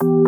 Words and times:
you 0.00 0.27